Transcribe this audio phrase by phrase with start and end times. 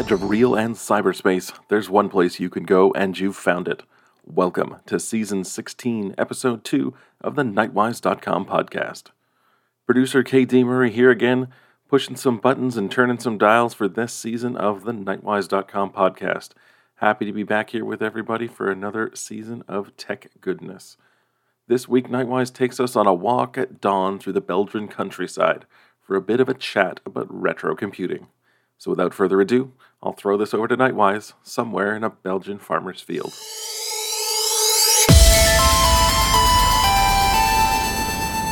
[0.00, 3.82] edge of real and cyberspace, there's one place you can go and you've found it.
[4.24, 9.08] Welcome to Season 16, Episode 2 of the Nightwise.com podcast.
[9.84, 11.48] Producer KD Murray here again,
[11.86, 16.52] pushing some buttons and turning some dials for this season of the Nightwise.com podcast.
[16.94, 20.96] Happy to be back here with everybody for another season of tech goodness.
[21.68, 25.66] This week, Nightwise takes us on a walk at dawn through the Belgian countryside
[26.00, 28.28] for a bit of a chat about retro computing.
[28.80, 33.02] So without further ado, I'll throw this over to Nightwise, somewhere in a Belgian farmer's
[33.02, 33.34] field.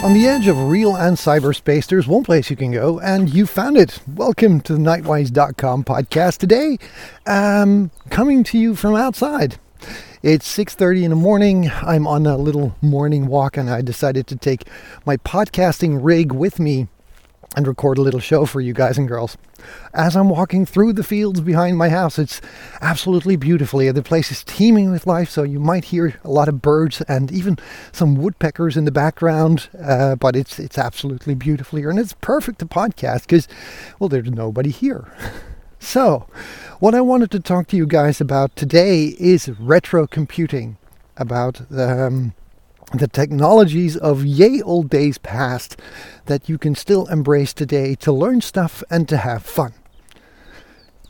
[0.05, 3.47] On the edge of real and cyberspace, there's one place you can go, and you
[3.47, 4.01] found it.
[4.07, 6.77] Welcome to the Nightwise.com podcast today.
[7.27, 9.59] Um, coming to you from outside.
[10.23, 11.71] It's 6:30 in the morning.
[11.81, 14.69] I'm on a little morning walk, and I decided to take
[15.07, 16.89] my podcasting rig with me
[17.57, 19.37] and record a little show for you guys and girls.
[19.93, 22.41] As I'm walking through the fields behind my house, it's
[22.81, 23.91] absolutely beautifully.
[23.91, 27.33] The place is teeming with life, so you might hear a lot of birds and
[27.33, 27.59] even
[27.91, 29.69] some woodpeckers in the background.
[29.81, 33.49] Uh, but it's it's absolutely beautiful here, and it's perfect to podcast because,
[33.99, 35.13] well, there's nobody here.
[35.79, 36.27] so,
[36.79, 40.77] what I wanted to talk to you guys about today is retro computing,
[41.17, 42.35] about um,
[42.93, 45.79] the technologies of yay old days past
[46.27, 49.75] that you can still embrace today to learn stuff and to have fun.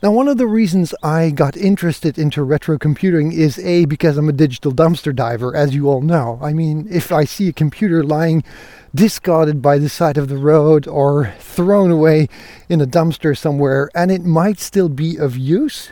[0.01, 4.29] Now, one of the reasons I got interested into retro computing is A, because I'm
[4.29, 6.39] a digital dumpster diver, as you all know.
[6.41, 8.45] I mean, if I see a computer lying
[8.95, 12.29] discarded by the side of the road or thrown away
[12.69, 15.91] in a dumpster somewhere and it might still be of use,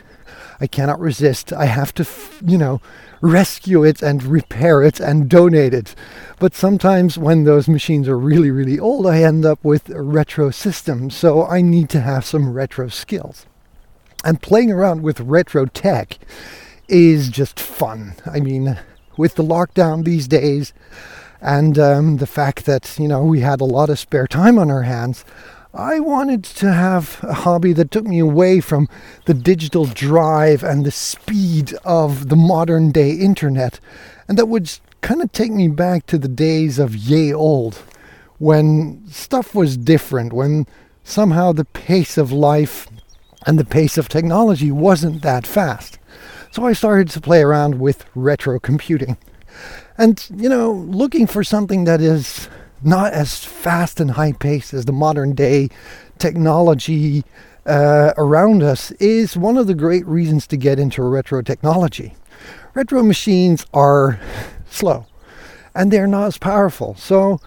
[0.58, 1.52] I cannot resist.
[1.52, 2.06] I have to,
[2.42, 2.80] you know,
[3.20, 5.94] rescue it and repair it and donate it.
[6.38, 10.50] But sometimes when those machines are really, really old, I end up with a retro
[10.50, 11.10] system.
[11.10, 13.46] So I need to have some retro skills.
[14.24, 16.18] And playing around with retro tech
[16.88, 18.14] is just fun.
[18.26, 18.78] I mean,
[19.16, 20.72] with the lockdown these days
[21.40, 24.70] and um, the fact that, you know, we had a lot of spare time on
[24.70, 25.24] our hands,
[25.74, 28.88] I wanted to have a hobby that took me away from
[29.26, 33.78] the digital drive and the speed of the modern day internet,
[34.26, 34.70] and that would
[35.02, 37.82] kind of take me back to the days of yay old,
[38.38, 40.66] when stuff was different, when
[41.04, 42.88] somehow the pace of life
[43.46, 45.98] and the pace of technology wasn't that fast.
[46.50, 49.18] So I started to play around with retro computing.
[49.98, 52.48] And, you know, looking for something that is
[52.82, 55.68] not as fast and high paced as the modern day
[56.18, 57.24] technology
[57.66, 62.14] uh, around us is one of the great reasons to get into retro technology.
[62.74, 64.18] Retro machines are
[64.70, 65.06] slow
[65.74, 66.94] and they're not as powerful.
[66.96, 67.40] So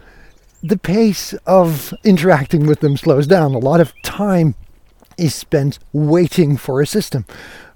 [0.63, 3.53] the pace of interacting with them slows down.
[3.53, 4.55] A lot of time
[5.17, 7.25] is spent waiting for a system.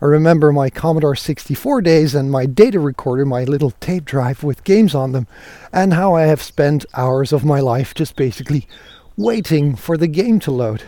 [0.02, 4.64] I remember my Commodore 64 days and my data recorder, my little tape drive with
[4.64, 5.28] games on them,
[5.72, 8.68] and how I have spent hours of my life just basically
[9.18, 10.84] waiting for the game to load.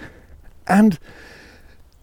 [0.68, 1.00] And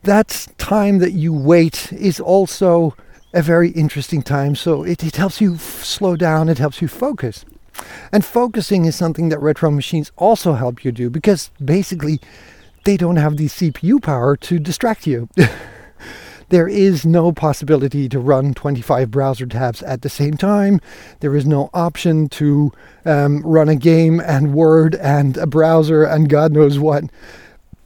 [0.03, 2.97] that time that you wait is also
[3.33, 4.55] a very interesting time.
[4.55, 7.45] So it, it helps you f- slow down, it helps you focus.
[8.13, 12.21] And focusing is something that retro machines also help you do because basically
[12.85, 15.29] they don't have the CPU power to distract you.
[16.51, 20.81] there is no possibility to run 25 browser tabs at the same time.
[21.21, 22.73] There is no option to
[23.05, 27.05] um, run a game and Word and a browser and God knows what.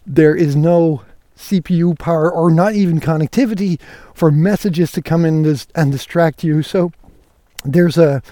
[0.07, 1.03] There is no
[1.37, 3.81] CPU power or not even connectivity
[4.15, 6.63] for messages to come in and distract you.
[6.63, 6.93] So
[7.65, 8.23] there's a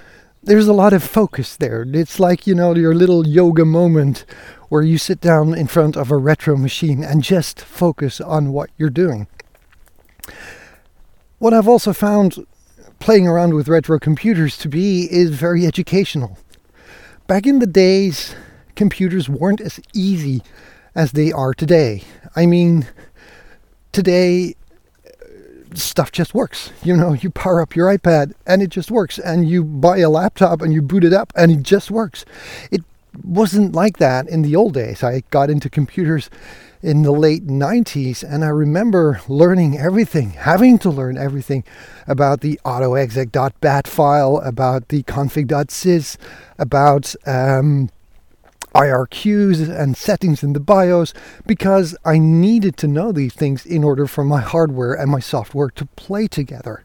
[0.43, 1.85] there's a lot of focus there.
[1.93, 4.25] It's like, you know, your little yoga moment
[4.69, 8.71] where you sit down in front of a retro machine and just focus on what
[8.77, 9.27] you're doing.
[11.39, 12.47] What I've also found
[12.99, 16.39] playing around with retro computers to be is very educational.
[17.27, 18.35] Back in the days,
[18.75, 20.43] computers weren't as easy
[20.95, 22.03] as they are today.
[22.35, 22.87] I mean,
[23.93, 24.55] today
[25.75, 26.71] stuff just works.
[26.83, 30.09] You know, you power up your iPad and it just works, and you buy a
[30.09, 32.25] laptop and you boot it up and it just works.
[32.71, 32.83] It
[33.25, 35.03] wasn't like that in the old days.
[35.03, 36.31] I got into computers
[36.83, 41.65] in the late 90s and I remember learning everything, having to learn everything
[42.07, 46.17] about the autoexec.bat file, about the config.sys,
[46.59, 47.91] about um,
[48.75, 51.15] IRQs and settings in the BIOS
[51.47, 55.71] because I needed to know these things in order for my hardware and my software
[55.71, 56.85] to play together.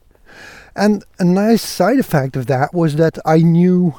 [0.76, 3.96] And a nice side effect of that was that I knew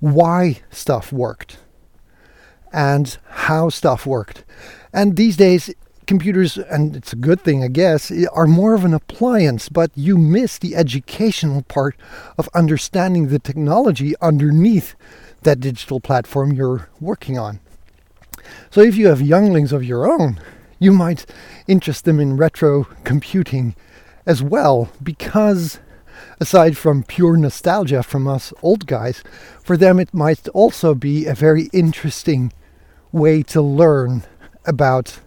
[0.00, 1.58] why stuff worked
[2.72, 4.44] and how stuff worked.
[4.92, 5.72] And these days,
[6.06, 10.18] computers, and it's a good thing, I guess, are more of an appliance, but you
[10.18, 11.96] miss the educational part
[12.36, 14.94] of understanding the technology underneath
[15.42, 17.60] that digital platform you're working on.
[18.70, 20.40] So if you have younglings of your own,
[20.78, 21.24] you might
[21.66, 23.74] interest them in retro computing
[24.26, 25.78] as well, because
[26.40, 29.22] aside from pure nostalgia from us old guys,
[29.62, 32.52] for them it might also be a very interesting
[33.12, 34.24] way to learn
[34.66, 35.20] about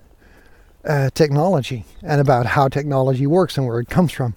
[0.85, 4.35] uh, technology and about how technology works and where it comes from.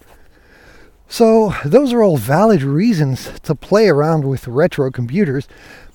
[1.07, 5.47] So, those are all valid reasons to play around with retro computers,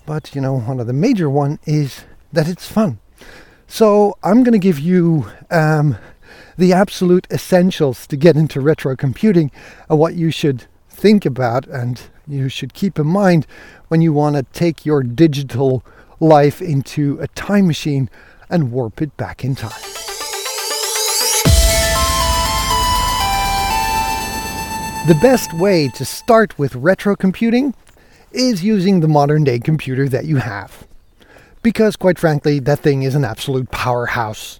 [0.05, 2.99] but you know, one of the major one is that it's fun.
[3.65, 5.97] So, I'm going to give you um,
[6.57, 9.51] the absolute essentials to get into retro computing
[9.89, 13.45] are what you should think about and you should keep in mind
[13.89, 15.83] when you want to take your digital
[16.19, 18.09] life into a time machine
[18.49, 19.81] and warp it back in time.
[25.07, 27.75] The best way to start with retro computing
[28.31, 30.85] is using the modern day computer that you have.
[31.61, 34.59] Because, quite frankly, that thing is an absolute powerhouse.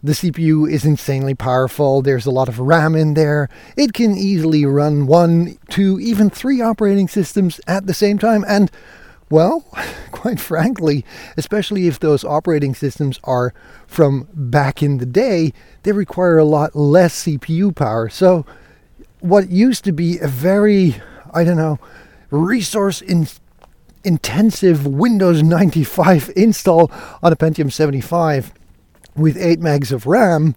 [0.00, 3.48] The CPU is insanely powerful, there's a lot of RAM in there.
[3.76, 8.70] It can easily run one, two, even three operating systems at the same time, and
[9.28, 9.60] well,
[10.12, 11.04] quite frankly,
[11.36, 13.52] especially if those operating systems are
[13.86, 15.52] from back in the day,
[15.82, 18.08] they require a lot less CPU power.
[18.08, 18.46] So,
[19.20, 21.02] what used to be a very,
[21.34, 21.80] I don't know,
[22.30, 23.26] resource in,
[24.04, 26.90] intensive Windows 95 install
[27.22, 28.52] on a Pentium 75
[29.18, 30.54] with 8 megs of RAM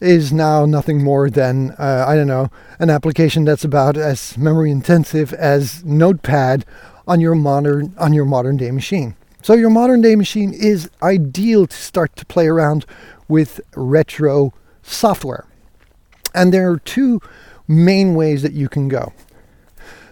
[0.00, 4.70] is now nothing more than, uh, I don't know, an application that's about as memory
[4.70, 6.64] intensive as Notepad
[7.06, 9.14] on your modern on your modern day machine.
[9.42, 12.86] So your modern day machine is ideal to start to play around
[13.28, 14.52] with retro
[14.82, 15.46] software.
[16.34, 17.20] And there are two
[17.66, 19.12] main ways that you can go.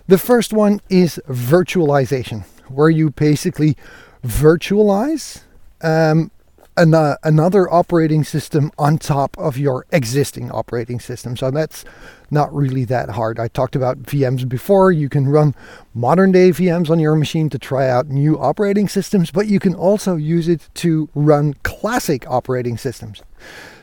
[0.06, 3.76] The first one is virtualization, where you basically
[4.24, 5.42] virtualize
[5.82, 6.30] um,
[6.78, 11.36] an, uh, another operating system on top of your existing operating system.
[11.36, 11.84] So that's
[12.30, 13.40] not really that hard.
[13.40, 14.92] I talked about VMs before.
[14.92, 15.54] You can run
[15.92, 19.74] modern day VMs on your machine to try out new operating systems, but you can
[19.74, 23.22] also use it to run classic operating systems.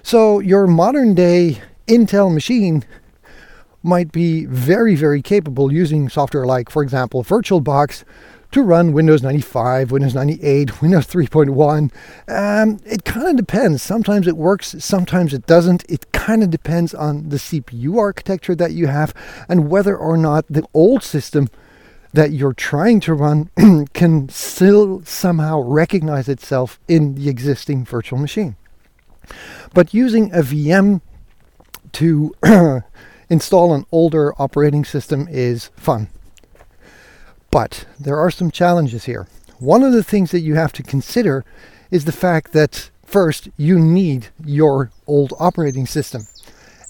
[0.01, 2.83] So your modern day Intel machine
[3.83, 8.03] might be very, very capable using software like, for example, VirtualBox
[8.55, 11.91] to run Windows 95, Windows 98, Windows 3.1.
[12.29, 13.81] Um, it kind of depends.
[13.81, 15.83] Sometimes it works, sometimes it doesn't.
[15.89, 19.13] It kind of depends on the CPU architecture that you have
[19.49, 21.49] and whether or not the old system
[22.13, 23.49] that you're trying to run
[23.93, 28.55] can still somehow recognize itself in the existing virtual machine.
[29.73, 31.01] But using a VM
[31.91, 32.33] to
[33.29, 36.07] install an older operating system is fun.
[37.51, 39.27] But there are some challenges here.
[39.59, 41.45] One of the things that you have to consider
[41.91, 46.27] is the fact that first you need your old operating system.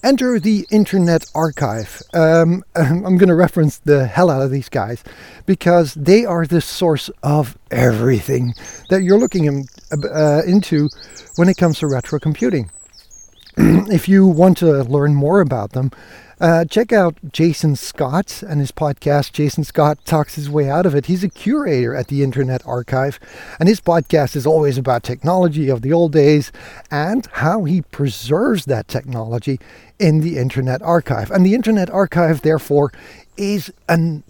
[0.03, 2.01] Enter the Internet Archive.
[2.13, 5.03] Um, I'm going to reference the hell out of these guys
[5.45, 8.53] because they are the source of everything
[8.89, 10.89] that you're looking in, uh, into
[11.37, 12.69] when it comes to retro computing.
[13.57, 15.91] if you want to learn more about them,
[16.39, 19.31] uh, check out Jason Scott and his podcast.
[19.31, 21.05] Jason Scott talks his way out of it.
[21.05, 23.19] He's a curator at the Internet Archive,
[23.59, 26.51] and his podcast is always about technology of the old days
[26.91, 29.59] and how he preserves that technology
[29.99, 31.31] in the Internet Archive.
[31.31, 32.91] And the Internet Archive, therefore,
[33.37, 34.21] is a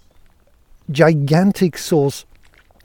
[0.91, 2.25] gigantic source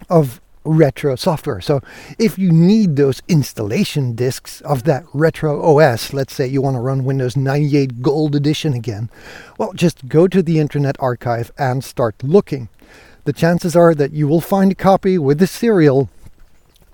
[0.09, 1.61] of retro software.
[1.61, 1.81] So
[2.19, 6.81] if you need those installation disks of that retro OS, let's say you want to
[6.81, 9.11] run Windows 98 Gold Edition again,
[9.59, 12.69] well, just go to the Internet Archive and start looking.
[13.25, 16.09] The chances are that you will find a copy with the serial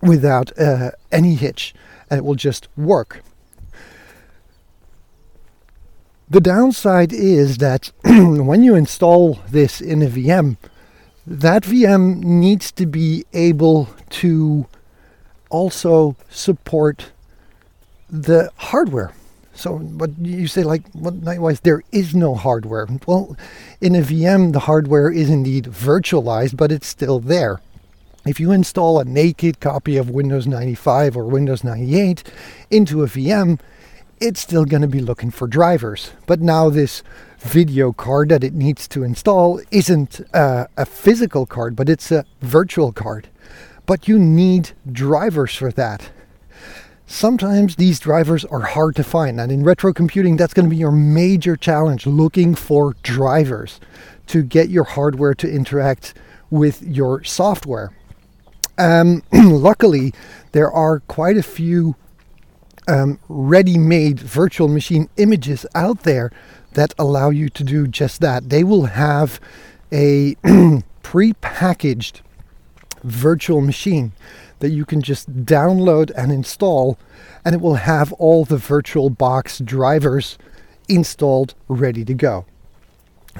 [0.02, 1.74] without uh, any hitch
[2.10, 3.22] and it will just work.
[6.28, 10.56] The downside is that when you install this in a VM,
[11.26, 14.66] that VM needs to be able to
[15.50, 17.10] also support
[18.08, 19.12] the hardware.
[19.54, 21.62] So, but you say like, what Nightwise?
[21.62, 22.86] There is no hardware.
[23.06, 23.36] Well,
[23.80, 27.60] in a VM, the hardware is indeed virtualized, but it's still there.
[28.26, 32.22] If you install a naked copy of Windows 95 or Windows 98
[32.70, 33.58] into a VM,
[34.20, 36.12] it's still going to be looking for drivers.
[36.26, 37.02] But now this
[37.38, 42.24] video card that it needs to install isn't uh, a physical card, but it's a
[42.40, 43.28] virtual card.
[43.86, 46.10] But you need drivers for that.
[47.06, 49.40] sometimes these drivers are hard to find.
[49.40, 53.80] And in retro computing, that's going to be your major challenge looking for drivers
[54.26, 56.14] to get your hardware to interact
[56.50, 57.92] with your software.
[58.78, 60.12] Um, luckily,
[60.52, 61.96] there are quite a few
[62.88, 66.30] um, ready made virtual machine images out there
[66.76, 68.50] that allow you to do just that.
[68.50, 69.40] They will have
[69.90, 70.36] a
[71.02, 72.20] pre packaged
[73.02, 74.12] virtual machine
[74.58, 76.98] that you can just download and install,
[77.44, 80.38] and it will have all the VirtualBox drivers
[80.88, 82.44] installed, ready to go.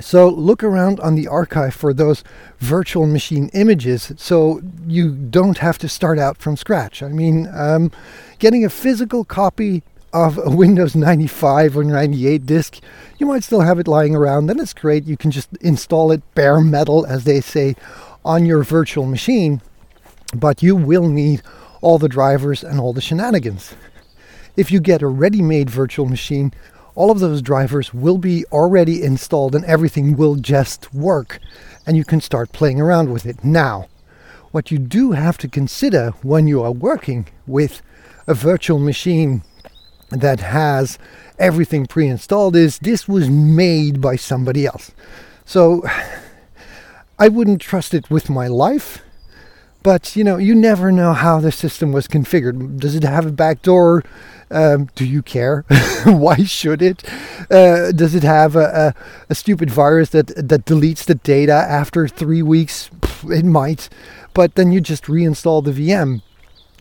[0.00, 2.24] So look around on the archive for those
[2.58, 7.02] virtual machine images so you don't have to start out from scratch.
[7.02, 7.90] I mean, um,
[8.38, 12.78] getting a physical copy of a Windows 95 or 98 disk,
[13.18, 14.46] you might still have it lying around.
[14.46, 15.04] Then it's great.
[15.04, 17.76] You can just install it bare metal, as they say,
[18.24, 19.60] on your virtual machine
[20.34, 21.42] but you will need
[21.80, 23.74] all the drivers and all the shenanigans.
[24.56, 26.52] If you get a ready made virtual machine,
[26.94, 31.38] all of those drivers will be already installed and everything will just work
[31.86, 33.44] and you can start playing around with it.
[33.44, 33.88] Now,
[34.50, 37.82] what you do have to consider when you are working with
[38.26, 39.42] a virtual machine
[40.10, 40.98] that has
[41.38, 44.92] everything pre installed is this was made by somebody else.
[45.44, 45.82] So
[47.18, 49.02] I wouldn't trust it with my life
[49.86, 52.80] but you know, you never know how the system was configured.
[52.80, 54.02] Does it have a back door?
[54.50, 55.64] Um, do you care?
[56.04, 57.08] Why should it?
[57.48, 58.94] Uh, does it have a, a,
[59.30, 62.90] a, stupid virus that that deletes the data after three weeks?
[63.28, 63.88] It might,
[64.34, 66.22] but then you just reinstall the VM.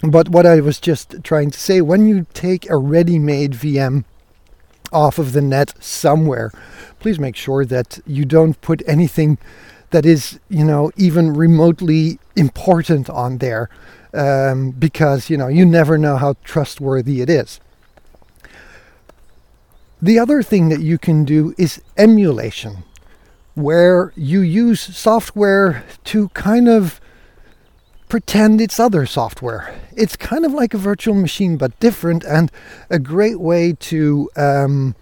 [0.01, 4.03] But what I was just trying to say, when you take a ready-made VM
[4.91, 6.51] off of the net somewhere,
[6.99, 9.37] please make sure that you don't put anything
[9.91, 13.69] that is, you know, even remotely important on there
[14.13, 17.59] um, because, you know, you never know how trustworthy it is.
[20.01, 22.83] The other thing that you can do is emulation,
[23.55, 26.99] where you use software to kind of
[28.09, 29.75] pretend it's other software.
[29.95, 32.51] It's kind of like a virtual machine, but different, and
[32.89, 34.95] a great way to um,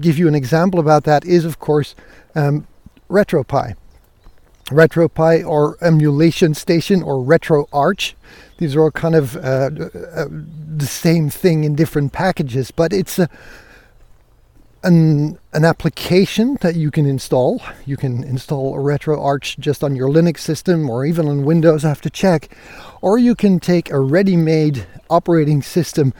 [0.00, 1.94] give you an example about that is, of course,
[2.34, 2.66] um,
[3.08, 3.76] RetroPie.
[4.66, 8.14] RetroPie or Emulation Station or RetroArch.
[8.58, 13.18] These are all kind of uh, uh, the same thing in different packages, but it's
[13.18, 13.28] a,
[14.84, 17.60] an, an application that you can install.
[17.86, 21.88] You can install a RetroArch just on your Linux system or even on Windows, I
[21.88, 22.54] have to check.
[23.00, 26.12] Or you can take a ready made operating system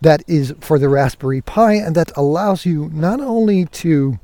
[0.00, 4.18] that is for the Raspberry Pi and that allows you not only to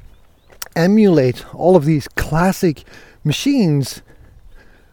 [0.75, 2.85] emulate all of these classic
[3.25, 4.02] machines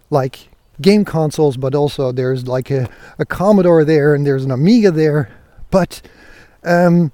[0.10, 0.50] like
[0.82, 5.32] game consoles, but also there's like a, a Commodore there and there's an Amiga there,
[5.72, 6.02] but
[6.64, 7.12] um,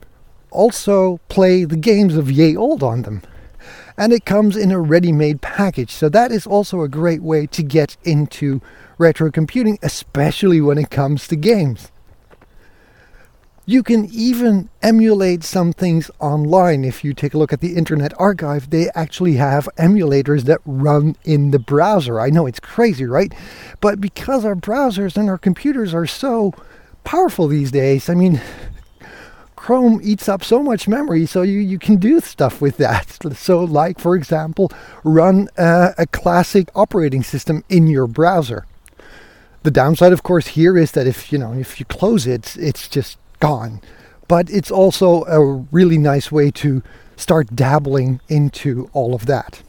[0.52, 3.22] also play the games of yay old on them.
[3.98, 5.92] And it comes in a ready made package.
[5.92, 8.62] So that is also a great way to get into
[8.98, 11.92] retro computing, especially when it comes to games.
[13.66, 16.84] You can even emulate some things online.
[16.84, 21.16] If you take a look at the Internet Archive, they actually have emulators that run
[21.24, 22.20] in the browser.
[22.20, 23.32] I know it's crazy, right?
[23.80, 26.54] But because our browsers and our computers are so
[27.04, 28.42] powerful these days, I mean,
[29.60, 33.18] Chrome eats up so much memory, so you, you can do stuff with that.
[33.36, 34.72] So, like, for example,
[35.04, 38.66] run uh, a classic operating system in your browser.
[39.64, 42.88] The downside, of course, here is that if you know if you close it, it's
[42.88, 43.82] just gone.
[44.30, 46.82] But it's also a really nice way to
[47.18, 49.62] start dabbling into all of that.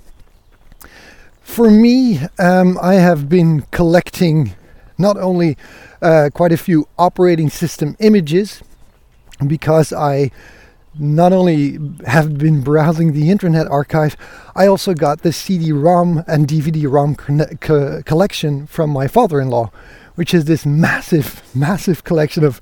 [1.42, 4.54] For me, um, I have been collecting
[4.97, 5.56] not only
[6.00, 8.62] uh, quite a few operating system images
[9.49, 10.30] because I
[10.99, 14.16] not only have been browsing the Internet Archive,
[14.56, 19.70] I also got the CD-ROM and DVD-ROM co- collection from my father-in-law,
[20.16, 22.61] which is this massive, massive collection of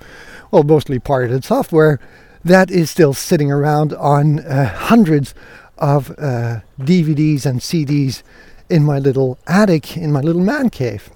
[0.51, 2.01] well, mostly pirated software
[2.45, 5.35] that is still sitting around on uh, hundreds
[5.77, 8.23] of uh, DVDs and CDs
[8.71, 11.11] in my little attic, in my little man cave.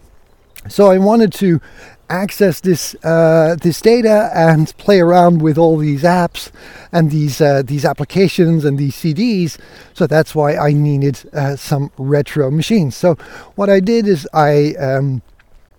[0.69, 1.61] So I wanted to
[2.09, 6.51] access this uh, this data and play around with all these apps
[6.93, 9.59] and these uh, these applications and these CDs.
[9.95, 12.97] So that's why I needed uh, some retro machines.
[12.97, 13.15] So
[13.55, 15.23] what I did is I um,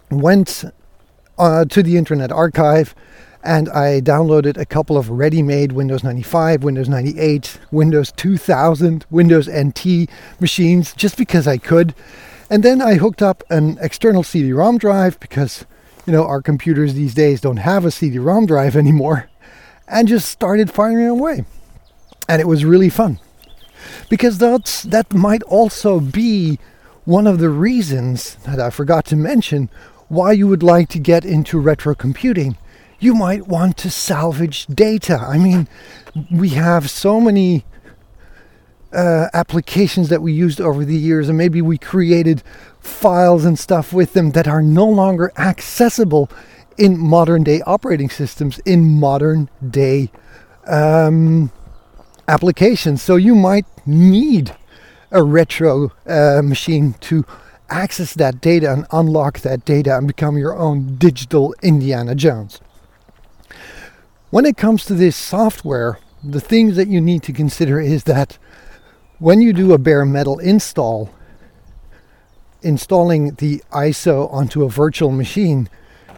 [0.09, 0.65] went
[1.37, 2.95] uh, to the Internet Archive
[3.43, 10.09] and I downloaded a couple of ready-made Windows 95, Windows 98, Windows 2000, Windows NT
[10.39, 11.93] machines just because I could.
[12.49, 15.65] And then I hooked up an external CD-ROM drive because
[16.05, 19.29] you know, our computers these days don't have a CD-ROM drive anymore,
[19.87, 21.45] and just started firing away.
[22.27, 23.19] And it was really fun.
[24.09, 26.57] Because that's that might also be
[27.03, 29.69] one of the reasons that I forgot to mention
[30.07, 32.57] why you would like to get into retro computing.
[32.99, 35.17] You might want to salvage data.
[35.17, 35.67] I mean,
[36.31, 37.65] we have so many
[38.93, 42.43] uh, applications that we used over the years, and maybe we created
[42.79, 46.29] files and stuff with them that are no longer accessible
[46.77, 50.11] in modern day operating systems, in modern day
[50.67, 51.51] um,
[52.27, 53.01] applications.
[53.01, 54.55] So you might need
[55.11, 57.25] a retro uh, machine to
[57.69, 62.59] access that data and unlock that data and become your own digital Indiana Jones.
[64.29, 68.37] When it comes to this software, the things that you need to consider is that
[69.23, 71.09] when you do a bare metal install,
[72.61, 75.69] installing the ISO onto a virtual machine,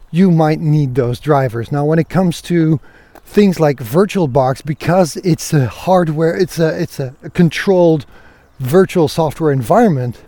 [0.10, 1.72] you might need those drivers.
[1.72, 2.80] Now, when it comes to
[3.24, 8.08] things like VirtualBox, because it's a hardware, it's a it's a controlled
[8.58, 10.24] virtual software environment,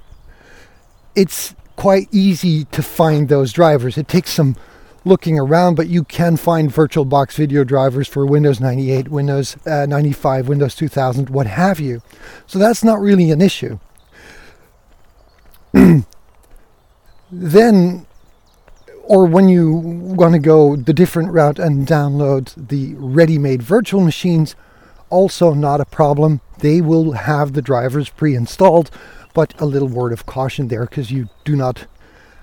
[1.16, 3.98] it's quite easy to find those drivers.
[3.98, 4.56] It takes some
[5.08, 10.48] looking around, but you can find VirtualBox video drivers for Windows 98, Windows uh, 95,
[10.48, 12.02] Windows 2000, what have you.
[12.46, 13.80] So that's not really an issue.
[17.32, 18.06] then,
[19.04, 24.02] or when you want to go the different route and download the ready made virtual
[24.02, 24.56] machines,
[25.10, 26.42] also not a problem.
[26.60, 28.92] They will have the drivers pre installed,
[29.34, 31.86] but a little word of caution there because you do not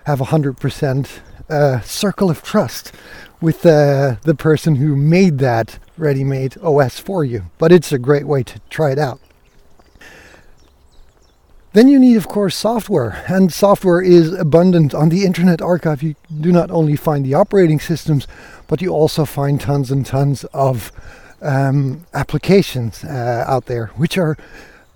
[0.06, 2.92] have a 100% uh, circle of trust
[3.40, 7.44] with uh, the person who made that ready made OS for you.
[7.58, 9.20] But it's a great way to try it out.
[11.74, 16.04] Then you need, of course, software, and software is abundant on the Internet Archive.
[16.04, 18.28] You do not only find the operating systems,
[18.68, 20.92] but you also find tons and tons of
[21.42, 24.36] um, applications uh, out there, which are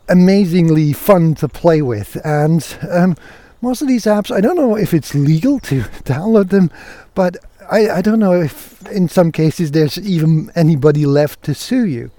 [0.08, 2.16] amazingly fun to play with.
[2.24, 3.16] And um,
[3.60, 6.70] most of these apps, I don't know if it's legal to download them,
[7.14, 7.36] but
[7.70, 12.10] I, I don't know if in some cases there's even anybody left to sue you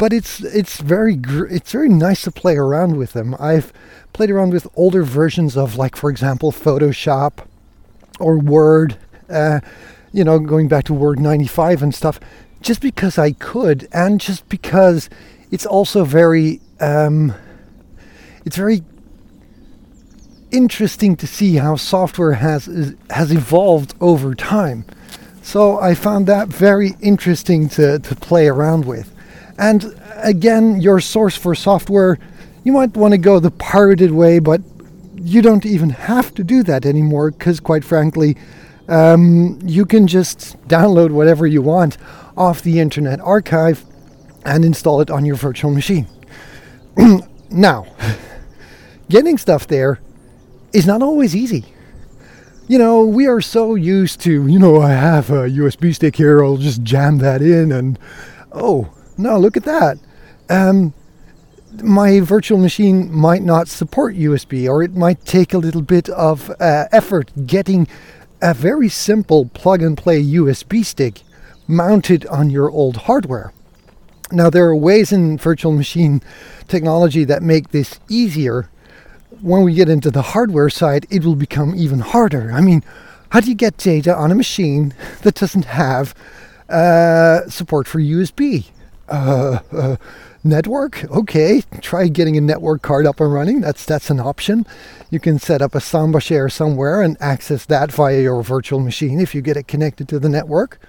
[0.00, 3.36] but it's it's very gr- it's very nice to play around with them.
[3.38, 3.70] I've
[4.14, 7.44] played around with older versions of like for example Photoshop
[8.18, 8.96] or Word,
[9.28, 9.60] uh,
[10.10, 12.18] you know, going back to Word 95 and stuff,
[12.62, 15.10] just because I could, and just because
[15.50, 17.34] it's also very um,
[18.46, 18.80] it's very
[20.52, 24.84] interesting to see how software has has evolved over time.
[25.42, 29.12] So I found that very interesting to, to play around with.
[29.58, 32.18] And again, your source for software,
[32.62, 34.60] you might want to go the pirated way, but
[35.16, 38.36] you don't even have to do that anymore because, quite frankly,
[38.88, 41.98] um, you can just download whatever you want
[42.36, 43.84] off the Internet Archive
[44.44, 46.06] and install it on your virtual machine.
[47.50, 47.86] now,
[49.08, 50.00] getting stuff there
[50.72, 51.64] is not always easy.
[52.68, 56.44] You know, we are so used to, you know, I have a USB stick here,
[56.44, 57.98] I'll just jam that in, and
[58.52, 59.98] oh, no, look at that.
[60.48, 60.94] Um,
[61.82, 66.50] my virtual machine might not support USB, or it might take a little bit of
[66.60, 67.88] uh, effort getting
[68.42, 71.22] a very simple plug and play USB stick
[71.66, 73.52] mounted on your old hardware.
[74.32, 76.22] Now, there are ways in virtual machine
[76.68, 78.70] technology that make this easier.
[79.40, 82.52] When we get into the hardware side, it will become even harder.
[82.52, 82.82] I mean,
[83.30, 86.14] how do you get data on a machine that doesn't have
[86.68, 88.70] uh, support for USB?
[89.10, 89.96] uh, uh,
[90.42, 91.04] network.
[91.10, 93.60] Okay, try getting a network card up and running.
[93.60, 94.66] That's that's an option.
[95.10, 99.20] You can set up a Samba share somewhere and access that via your virtual machine
[99.20, 100.80] if you get it connected to the network.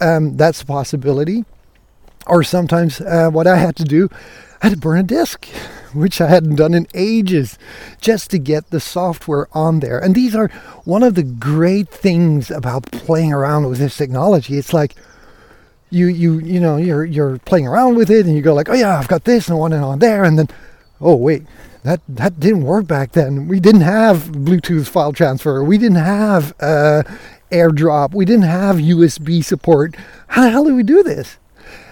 [0.00, 1.44] Um, that's a possibility.
[2.26, 4.08] Or sometimes uh, what I had to do,
[4.62, 5.46] I had to burn a disk,
[5.94, 7.58] which I hadn't done in ages,
[8.00, 9.98] just to get the software on there.
[9.98, 10.48] And these are
[10.84, 14.58] one of the great things about playing around with this technology.
[14.58, 14.94] It's like
[15.92, 18.74] you you you know you're you're playing around with it and you go like oh
[18.74, 20.24] yeah I've got this and one and on there.
[20.24, 20.48] And then
[21.00, 21.44] oh wait
[21.82, 23.48] that that didn't work back then.
[23.48, 25.64] We didn't have Bluetooth file transfer.
[25.64, 27.02] We didn't have uh,
[27.50, 28.12] AirDrop.
[28.12, 29.96] We didn't have USB support.
[30.28, 31.38] How the hell do we do this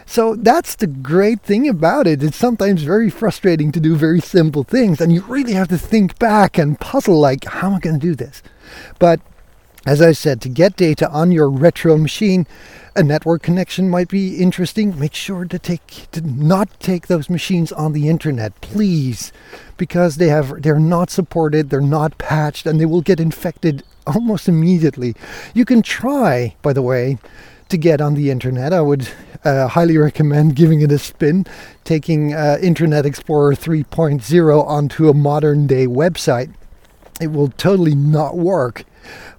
[0.09, 4.65] so that's the great thing about it it's sometimes very frustrating to do very simple
[4.65, 8.01] things and you really have to think back and puzzle like how am I going
[8.01, 8.43] to do this
[8.99, 9.21] but
[9.89, 12.47] as I said, to get data on your retro machine,
[12.95, 14.99] a network connection might be interesting.
[14.99, 19.33] Make sure to take to not take those machines on the internet, please,
[19.79, 24.47] because they have they're not supported, they're not patched, and they will get infected almost
[24.47, 25.15] immediately.
[25.55, 27.17] You can try, by the way,
[27.69, 28.73] to get on the internet.
[28.73, 29.09] I would
[29.45, 31.47] uh, highly recommend giving it a spin,
[31.85, 36.53] taking uh, Internet Explorer 3.0 onto a modern day website.
[37.21, 38.85] It will totally not work,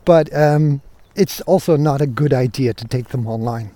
[0.05, 0.81] but um,
[1.15, 3.71] it's also not a good idea to take them online.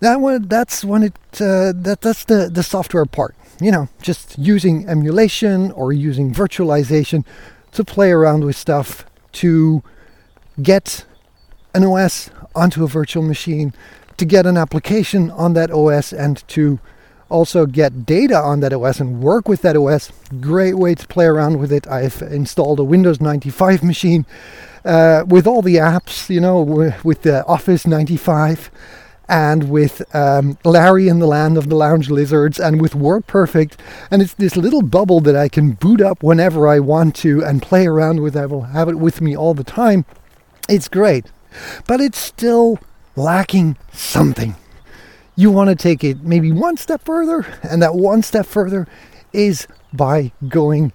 [0.00, 3.34] That one, that's when it uh, that that's the the software part.
[3.60, 7.24] You know, just using emulation or using virtualization
[7.72, 9.82] to play around with stuff to
[10.62, 11.06] get
[11.74, 13.72] an OS onto a virtual machine,
[14.16, 16.80] to get an application on that OS, and to
[17.28, 20.12] also get data on that OS and work with that OS.
[20.40, 21.86] Great way to play around with it.
[21.88, 24.26] I've installed a Windows 95 machine
[24.84, 26.62] uh, with all the apps, you know,
[27.02, 28.70] with the Office 95
[29.28, 33.72] and with um, Larry in the Land of the Lounge Lizards and with WordPerfect.
[34.08, 37.60] And it's this little bubble that I can boot up whenever I want to and
[37.60, 38.36] play around with.
[38.36, 40.04] I will have it with me all the time.
[40.68, 41.26] It's great
[41.86, 42.78] but it's still
[43.14, 44.54] lacking something.
[45.36, 48.86] You want to take it maybe one step further, and that one step further
[49.32, 50.92] is by going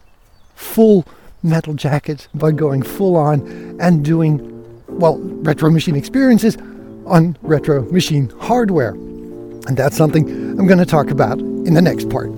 [0.56, 1.06] full
[1.44, 3.42] metal jacket, by going full on
[3.80, 4.40] and doing,
[4.88, 6.58] well, retro machine experiences
[7.06, 8.92] on retro machine hardware.
[8.92, 10.28] And that's something
[10.60, 12.30] I'm going to talk about in the next part.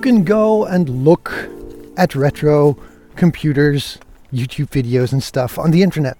[0.00, 1.32] Can go and look
[1.96, 2.76] at retro
[3.16, 3.98] computers,
[4.32, 6.16] YouTube videos, and stuff on the internet.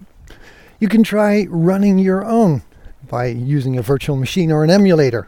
[0.79, 2.63] You can try running your own
[3.09, 5.27] by using a virtual machine or an emulator.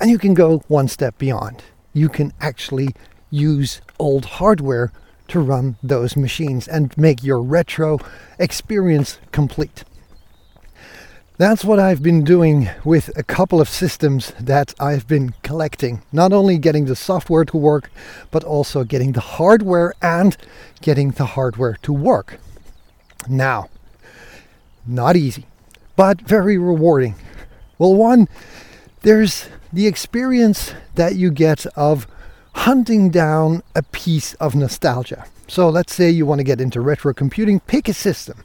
[0.00, 1.62] And you can go one step beyond.
[1.92, 2.88] You can actually
[3.30, 4.92] use old hardware
[5.28, 7.98] to run those machines and make your retro
[8.38, 9.84] experience complete.
[11.42, 16.02] That's what I've been doing with a couple of systems that I've been collecting.
[16.12, 17.90] Not only getting the software to work,
[18.30, 20.36] but also getting the hardware and
[20.82, 22.38] getting the hardware to work.
[23.28, 23.70] Now,
[24.86, 25.46] not easy,
[25.96, 27.16] but very rewarding.
[27.76, 28.28] Well, one,
[29.00, 32.06] there's the experience that you get of
[32.54, 35.24] hunting down a piece of nostalgia.
[35.48, 38.44] So let's say you want to get into retro computing, pick a system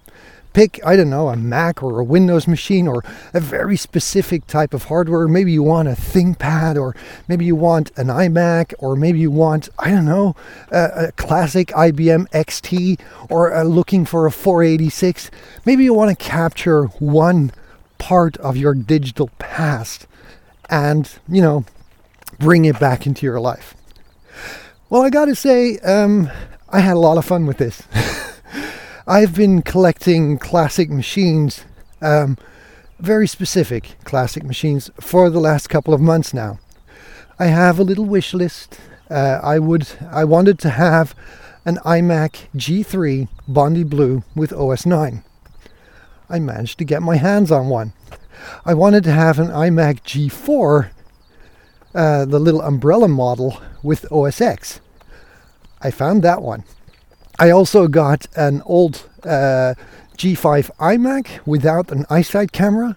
[0.58, 4.74] pick, I don't know, a Mac or a Windows machine or a very specific type
[4.74, 5.28] of hardware.
[5.28, 6.96] Maybe you want a ThinkPad or
[7.28, 10.36] maybe you want an iMac or maybe you want, I don't know,
[10.72, 15.30] a, a classic IBM XT or looking for a 486.
[15.64, 17.52] Maybe you want to capture one
[18.00, 20.08] part of your digital past
[20.72, 21.66] and, you know,
[22.40, 23.76] bring it back into your life.
[24.90, 26.32] Well, I gotta say, um,
[26.70, 27.84] I had a lot of fun with this.
[29.10, 31.64] I've been collecting classic machines,
[32.02, 32.38] um,
[33.00, 36.60] very specific classic machines, for the last couple of months now.
[37.40, 38.82] I have a little wish list.
[39.10, 41.16] Uh, I would, I wanted to have
[41.64, 45.24] an iMac G3 Bondi Blue with OS 9.
[46.30, 47.94] I managed to get my hands on one.
[48.66, 50.90] I wanted to have an iMac G4,
[51.96, 54.82] uh, the little umbrella model with OS X.
[55.82, 56.66] I found that one.
[57.40, 59.76] I also got an old uh,
[60.18, 62.96] G5 iMac without an iSight camera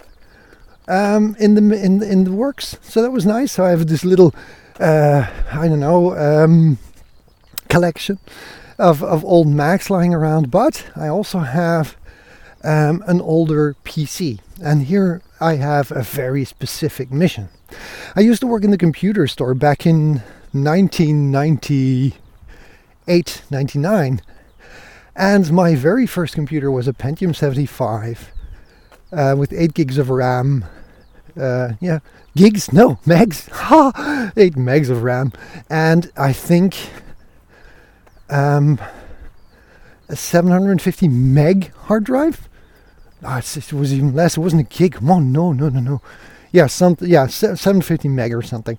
[0.88, 2.78] um, in the in in the works.
[2.80, 3.52] So that was nice.
[3.52, 4.34] So I have this little
[4.78, 6.78] uh, I don't know um,
[7.68, 8.18] collection
[8.78, 10.50] of of old Macs lying around.
[10.50, 11.96] But I also have
[12.64, 17.50] um, an older PC, and here I have a very specific mission.
[18.16, 20.22] I used to work in the computer store back in
[20.52, 22.14] 1990.
[23.08, 24.22] 899
[25.20, 28.32] and my very first computer was a Pentium 75
[29.12, 30.64] uh, with 8 gigs of RAM.
[31.38, 31.98] Uh, yeah,
[32.34, 32.72] gigs?
[32.72, 33.50] No, megs.
[33.50, 34.32] Ha!
[34.36, 35.32] 8 megs of RAM.
[35.68, 36.74] And I think
[38.30, 38.80] um,
[40.08, 42.48] a 750 meg hard drive.
[43.22, 44.38] Oh, it was even less.
[44.38, 44.94] It wasn't a gig.
[44.94, 46.00] Come on, no, no, no, no.
[46.50, 47.06] Yeah, something.
[47.06, 48.78] Yeah, 750 meg or something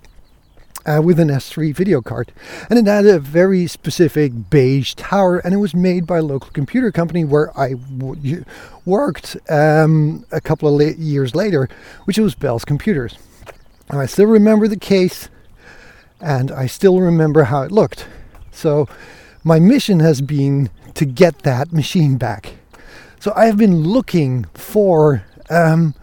[0.85, 2.31] uh, with an S3 video card.
[2.69, 6.51] And it had a very specific beige tower, and it was made by a local
[6.51, 8.43] computer company where I w-
[8.85, 11.69] worked um, a couple of la- years later,
[12.05, 13.17] which was Bell's Computers.
[13.89, 15.29] And I still remember the case,
[16.19, 18.07] and I still remember how it looked.
[18.51, 18.87] So
[19.43, 22.53] my mission has been to get that machine back.
[23.19, 25.93] So I have been looking for um,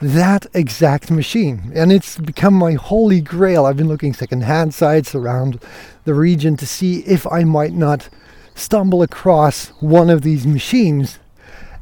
[0.00, 1.72] that exact machine.
[1.74, 3.66] And it's become my holy grail.
[3.66, 5.60] I've been looking secondhand sites around
[6.04, 8.08] the region to see if I might not
[8.54, 11.18] stumble across one of these machines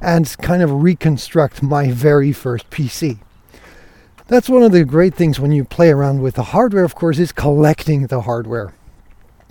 [0.01, 3.19] and kind of reconstruct my very first PC.
[4.27, 7.19] That's one of the great things when you play around with the hardware, of course,
[7.19, 8.75] is collecting the hardware.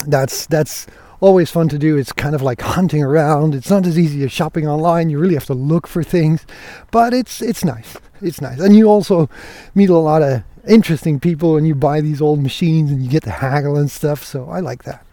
[0.06, 0.88] That's that's
[1.21, 1.95] always fun to do.
[1.95, 3.56] It's kind of like hunting around.
[3.56, 5.10] It's not as easy as shopping online.
[5.10, 6.45] You really have to look for things,
[6.91, 8.60] but it's it's nice it's nice.
[8.60, 9.30] And you also
[9.76, 13.24] meet a lot of interesting people when you buy these old machines and you get
[13.24, 14.24] to haggle and stuff.
[14.24, 15.06] So I like that.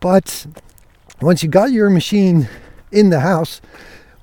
[0.00, 0.46] But
[1.20, 2.48] once you got your machine
[2.92, 3.60] in the house,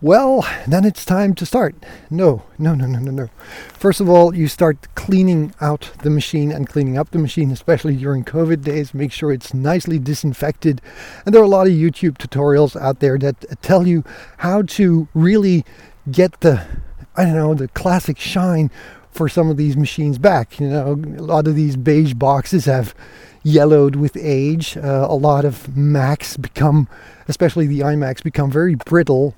[0.04, 1.76] well, then it's time to start.
[2.10, 3.30] No, no, no, no, no, no.
[3.74, 7.96] First of all, you start cleaning out the machine and cleaning up the machine, especially
[7.96, 8.94] during COVID days.
[8.94, 10.82] Make sure it's nicely disinfected.
[11.26, 14.04] And there are a lot of YouTube tutorials out there that tell you
[14.40, 15.64] how to really
[16.12, 16.66] get the
[17.15, 18.71] I don't know, the classic shine
[19.12, 20.60] for some of these machines back.
[20.60, 22.95] You know, a lot of these beige boxes have
[23.43, 24.76] yellowed with age.
[24.78, 26.88] Uh, a lot of Macs become,
[27.28, 29.36] especially the iMacs, become very brittle.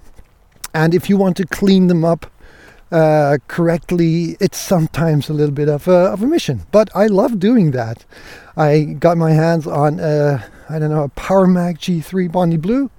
[0.73, 2.31] And if you want to clean them up
[2.91, 6.63] uh, correctly, it's sometimes a little bit of a, of a mission.
[6.71, 8.05] But I love doing that.
[8.55, 12.89] I got my hands on, a, I don't know, a Power Mac G3 Bondi Blue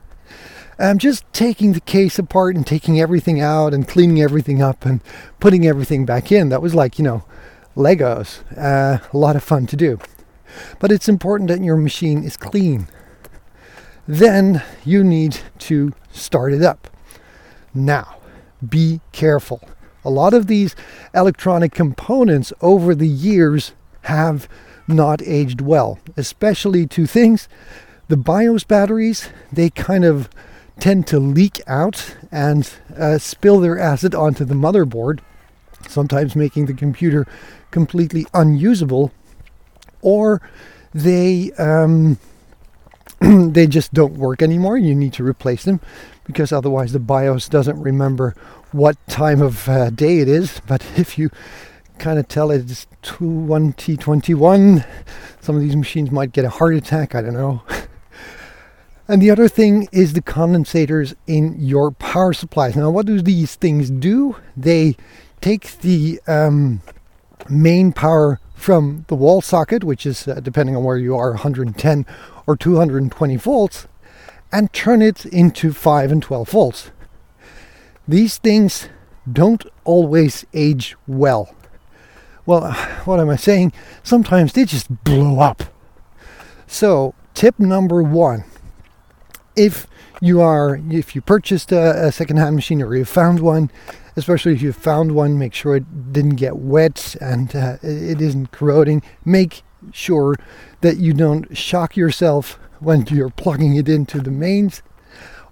[0.78, 5.00] um, just taking the case apart and taking everything out and cleaning everything up and
[5.40, 6.48] putting everything back in.
[6.48, 7.24] That was like, you know,
[7.76, 8.42] Legos.
[8.56, 9.98] Uh, a lot of fun to do.
[10.78, 12.88] But it's important that your machine is clean.
[14.06, 16.88] Then you need to start it up.
[17.74, 18.16] Now,
[18.66, 19.60] be careful.
[20.04, 20.76] A lot of these
[21.14, 24.48] electronic components over the years have
[24.86, 27.48] not aged well, especially two things.
[28.08, 30.28] The BIOS batteries, they kind of
[30.78, 35.20] tend to leak out and uh, spill their acid onto the motherboard,
[35.88, 37.26] sometimes making the computer
[37.70, 39.12] completely unusable,
[40.02, 40.40] or
[40.94, 42.18] they um,
[43.20, 44.76] they just don't work anymore.
[44.76, 45.80] You need to replace them
[46.24, 48.34] because otherwise the BIOS doesn't remember
[48.72, 50.60] what time of uh, day it is.
[50.66, 51.30] But if you
[51.98, 54.86] kind of tell it it's 21T21,
[55.40, 57.14] some of these machines might get a heart attack.
[57.14, 57.62] I don't know.
[59.08, 62.74] And the other thing is the condensators in your power supplies.
[62.74, 64.36] Now, what do these things do?
[64.56, 64.96] They
[65.40, 66.80] take the um,
[67.48, 72.06] main power from the wall socket, which is uh, depending on where you are, 110
[72.46, 73.86] or 220 volts,
[74.50, 76.90] and turn it into 5 and 12 volts.
[78.08, 78.88] These things
[79.30, 81.54] don't always age well.
[82.44, 82.72] Well,
[83.04, 83.72] what am I saying?
[84.02, 85.62] Sometimes they just blow up.
[86.66, 88.44] So, tip number one
[89.56, 89.86] if
[90.20, 93.70] you are if you purchased a, a secondhand machine or you found one
[94.16, 98.50] especially if you found one make sure it didn't get wet and uh, it isn't
[98.50, 99.02] corroding.
[99.24, 100.36] Make sure
[100.80, 104.82] that you don't shock yourself when you're plugging it into the mains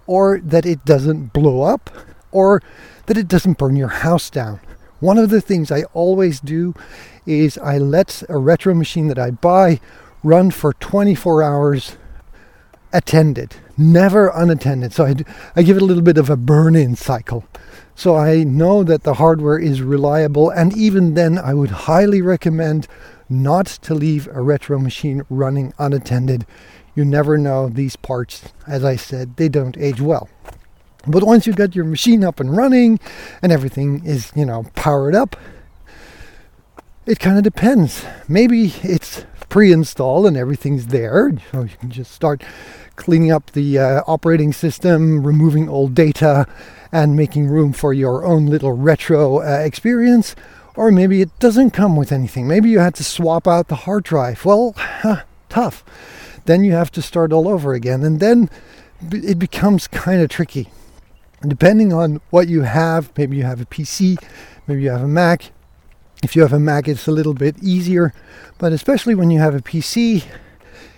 [0.07, 1.89] or that it doesn't blow up
[2.31, 2.61] or
[3.05, 4.59] that it doesn't burn your house down.
[4.99, 6.73] One of the things i always do
[7.25, 9.79] is i let a retro machine that i buy
[10.23, 11.97] run for 24 hours
[12.91, 14.93] attended, never unattended.
[14.93, 15.15] So I,
[15.55, 17.45] I give it a little bit of a burn in cycle.
[17.95, 22.87] So I know that the hardware is reliable, and even then, I would highly recommend
[23.29, 26.45] not to leave a retro machine running unattended.
[26.93, 30.29] You never know, these parts, as I said, they don't age well.
[31.07, 32.99] But once you've got your machine up and running
[33.41, 35.35] and everything is, you know, powered up,
[37.05, 38.03] it kind of depends.
[38.27, 41.31] Maybe it's pre-installed and everything's there.
[41.51, 42.43] So you can just start
[42.95, 46.47] cleaning up the uh, operating system, removing old data,
[46.91, 50.35] and making room for your own little retro uh, experience.
[50.75, 52.47] Or maybe it doesn't come with anything.
[52.47, 54.43] Maybe you had to swap out the hard drive.
[54.43, 55.83] Well, huh, tough.
[56.45, 58.03] Then you have to start all over again.
[58.03, 58.49] And then
[59.11, 60.69] it becomes kind of tricky.
[61.47, 64.17] Depending on what you have, maybe you have a PC,
[64.67, 65.51] maybe you have a Mac,
[66.23, 68.13] if you have a Mac, it's a little bit easier,
[68.57, 70.23] but especially when you have a PC,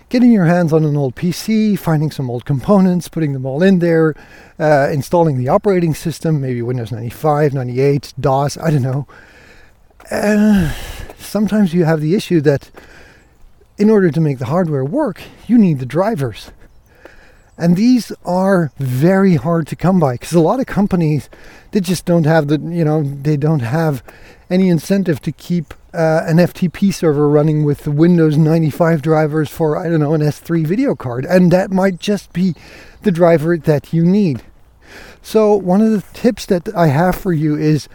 [0.08, 3.78] getting your hands on an old PC, finding some old components, putting them all in
[3.78, 4.14] there,
[4.58, 9.06] uh, installing the operating system, maybe Windows 95, 98, DOS, I don't know.
[10.10, 10.72] Uh,
[11.18, 12.70] sometimes you have the issue that
[13.76, 16.50] in order to make the hardware work, you need the drivers.
[17.58, 21.28] And these are very hard to come by because a lot of companies
[21.72, 24.02] they just don't have the you know they don't have
[24.48, 29.76] any incentive to keep uh, an FTP server running with the Windows 95 drivers for
[29.76, 32.54] I don't know an S3 video card, and that might just be
[33.02, 34.42] the driver that you need.
[35.20, 37.88] So one of the tips that I have for you is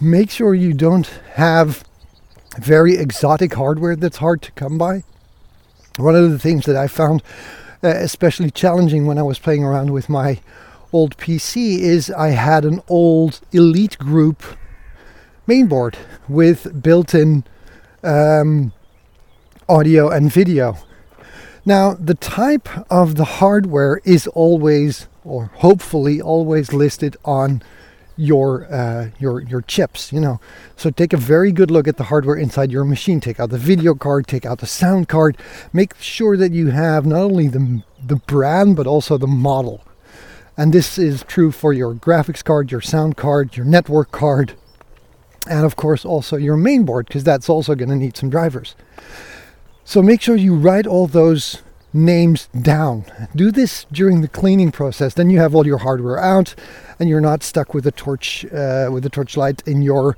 [0.00, 1.84] make sure you don't have
[2.58, 5.02] very exotic hardware that's hard to come by.
[5.96, 7.22] One of the things that I found
[7.84, 10.40] especially challenging when I was playing around with my
[10.92, 14.56] old PC is I had an old Elitegroup
[15.48, 15.96] mainboard
[16.28, 17.44] with built-in
[18.02, 18.72] um,
[19.68, 20.78] audio and video.
[21.66, 27.62] Now, the type of the hardware is always, or hopefully always listed on
[28.16, 30.12] your uh, your your chips.
[30.12, 30.40] You know,
[30.76, 33.20] so take a very good look at the hardware inside your machine.
[33.20, 35.36] Take out the video card, take out the sound card.
[35.72, 39.84] Make sure that you have not only the the brand but also the model.
[40.56, 44.54] And this is true for your graphics card, your sound card, your network card,
[45.48, 48.76] and of course also your main board because that's also going to need some drivers.
[49.84, 51.62] So make sure you write all those
[51.94, 53.04] names down.
[53.34, 55.14] Do this during the cleaning process.
[55.14, 56.54] Then you have all your hardware out,
[56.98, 60.16] and you're not stuck with a torch uh, with a torchlight in your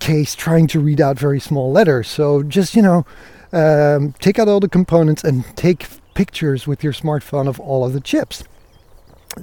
[0.00, 2.08] case trying to read out very small letters.
[2.08, 3.06] So just you know,
[3.52, 7.92] um, take out all the components and take pictures with your smartphone of all of
[7.92, 8.44] the chips.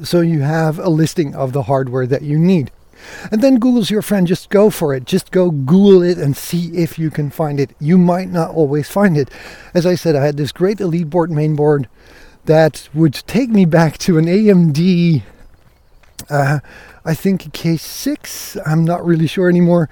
[0.03, 2.71] So you have a listing of the hardware that you need.
[3.31, 4.27] And then Google's your friend.
[4.27, 5.05] Just go for it.
[5.05, 7.71] Just go Google it and see if you can find it.
[7.79, 9.29] You might not always find it.
[9.73, 11.87] As I said, I had this great Elite board main board
[12.45, 15.23] that would take me back to an AMD,
[16.29, 16.59] uh,
[17.03, 18.57] I think K6.
[18.65, 19.89] I'm not really sure anymore.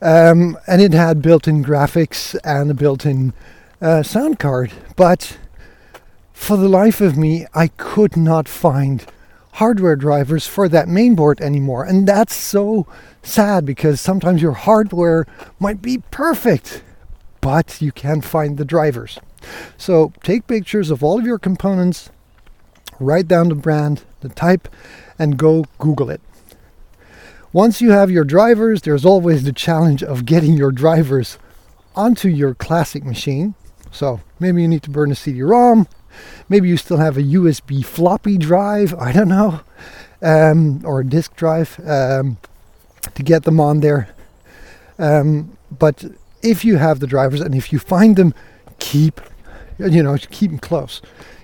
[0.00, 3.32] Um, and it had built in graphics and a built in
[3.80, 4.72] uh, sound card.
[4.96, 5.38] But
[6.32, 9.06] for the life of me, I could not find
[9.54, 11.84] hardware drivers for that mainboard anymore.
[11.84, 12.86] And that's so
[13.22, 15.26] sad because sometimes your hardware
[15.60, 16.82] might be perfect,
[17.40, 19.18] but you can't find the drivers.
[19.76, 22.10] So take pictures of all of your components,
[22.98, 24.68] write down the brand, the type,
[25.18, 26.20] and go Google it.
[27.52, 31.38] Once you have your drivers, there's always the challenge of getting your drivers
[31.94, 33.54] onto your classic machine.
[33.92, 35.86] So maybe you need to burn a CD-ROM,
[36.48, 39.60] Maybe you still have a USB floppy drive, I don't know,
[40.22, 42.38] um, or a disk drive um,
[43.14, 44.08] to get them on there.
[44.98, 46.04] Um, but
[46.42, 48.34] if you have the drivers and if you find them,
[48.78, 49.20] keep,
[49.78, 51.00] you know, keep them close.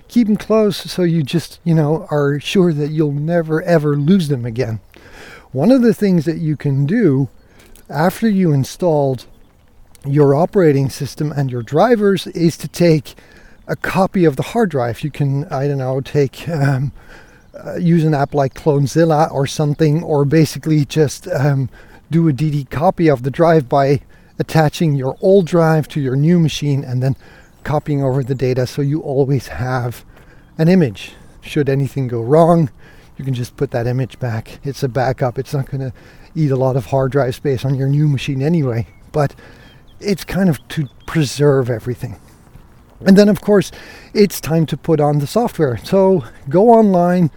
[0.07, 4.27] Keep them close so you just, you know, are sure that you'll never ever lose
[4.27, 4.79] them again.
[5.51, 7.29] One of the things that you can do
[7.89, 9.25] after you installed
[10.05, 13.15] your operating system and your drivers is to take
[13.67, 15.01] a copy of the hard drive.
[15.01, 16.91] You can, I don't know, take um,
[17.53, 21.69] uh, use an app like Clonezilla or something, or basically just um,
[22.09, 24.01] do a DD copy of the drive by
[24.39, 27.15] attaching your old drive to your new machine and then
[27.63, 30.03] copying over the data so you always have
[30.57, 31.13] an image.
[31.41, 32.69] Should anything go wrong,
[33.17, 34.59] you can just put that image back.
[34.63, 35.37] It's a backup.
[35.37, 35.93] It's not going to
[36.35, 39.35] eat a lot of hard drive space on your new machine anyway, but
[39.99, 42.19] it's kind of to preserve everything.
[43.05, 43.71] And then, of course,
[44.13, 45.77] it's time to put on the software.
[45.77, 47.31] So go online,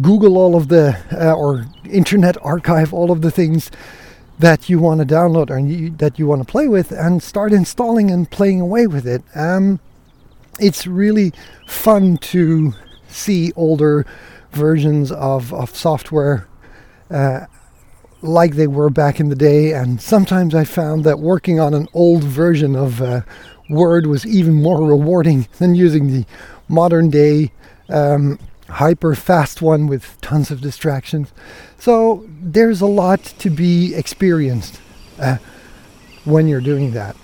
[0.00, 3.70] Google all of the, uh, or Internet Archive all of the things
[4.38, 7.52] that you want to download or you, that you want to play with and start
[7.52, 9.22] installing and playing away with it.
[9.34, 9.78] Um,
[10.58, 11.32] it's really
[11.66, 12.74] fun to
[13.08, 14.04] see older
[14.50, 16.48] versions of, of software
[17.10, 17.46] uh,
[18.22, 19.72] like they were back in the day.
[19.72, 23.20] And sometimes I found that working on an old version of uh,
[23.68, 26.24] Word was even more rewarding than using the
[26.68, 27.52] modern day
[27.88, 28.38] um,
[28.68, 31.32] hyper fast one with tons of distractions.
[31.78, 34.80] So there's a lot to be experienced
[35.18, 35.36] uh,
[36.24, 37.16] when you're doing that.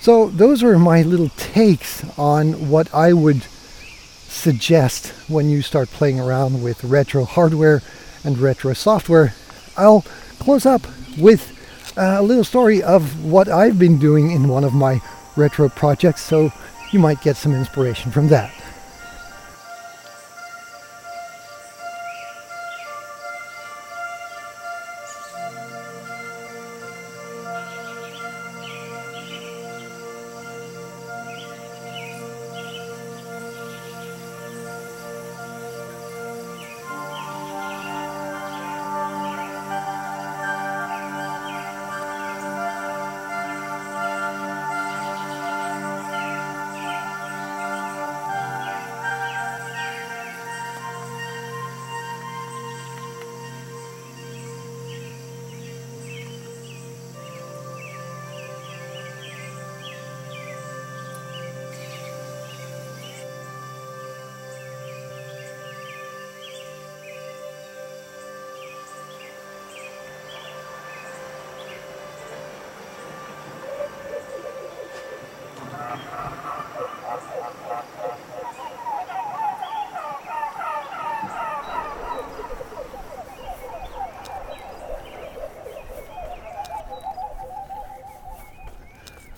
[0.00, 6.20] So those are my little takes on what I would suggest when you start playing
[6.20, 7.82] around with retro hardware
[8.24, 9.34] and retro software.
[9.76, 10.02] I'll
[10.38, 10.82] close up
[11.16, 11.52] with
[11.96, 15.00] a little story of what I've been doing in one of my
[15.36, 16.52] retro projects, so
[16.90, 18.52] you might get some inspiration from that.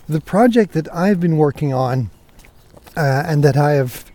[0.07, 2.09] The project that I've been working on
[2.95, 4.05] uh, and that I have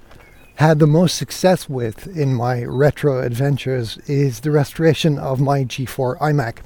[0.55, 6.18] had the most success with in my retro adventures is the restoration of my G4
[6.18, 6.59] iMac.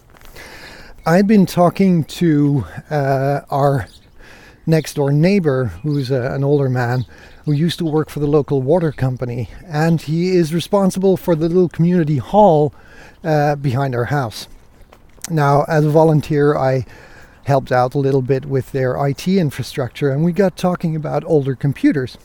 [1.04, 3.88] I've been talking to uh, our
[4.64, 7.04] next door neighbor, who's a, an older man
[7.44, 11.48] who used to work for the local water company, and he is responsible for the
[11.48, 12.72] little community hall
[13.24, 14.46] uh, behind our house.
[15.30, 16.86] Now, as a volunteer, I
[17.46, 21.54] helped out a little bit with their IT infrastructure, and we got talking about older
[21.54, 22.18] computers.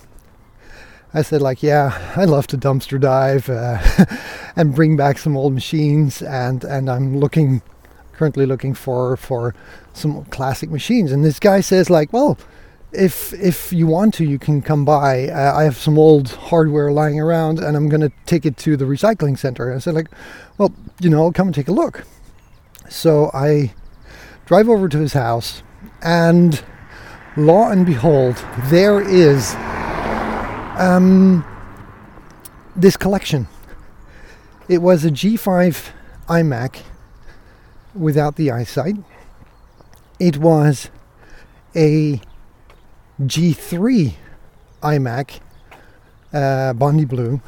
[1.13, 3.77] I said, like, yeah, I love to dumpster dive uh,
[4.55, 7.61] and bring back some old machines, and and I'm looking,
[8.13, 9.53] currently looking for for
[9.93, 11.11] some classic machines.
[11.11, 12.37] And this guy says, like, well,
[12.91, 15.27] if if you want to, you can come by.
[15.27, 18.85] Uh, I have some old hardware lying around, and I'm gonna take it to the
[18.85, 19.67] recycling center.
[19.67, 20.09] And I said, like,
[20.57, 22.05] well, you know, come and take a look.
[22.89, 23.73] So I
[24.51, 25.63] drive over to his house,
[26.01, 26.61] and
[27.37, 29.55] lo and behold, there is
[30.77, 31.45] um,
[32.75, 33.47] this collection.
[34.67, 35.91] It was a G5
[36.27, 36.81] iMac
[37.95, 39.01] without the iSight.
[40.19, 40.89] It was
[41.73, 42.19] a
[43.21, 44.15] G3
[44.81, 45.39] iMac,
[46.33, 47.39] uh, Bondi Blue,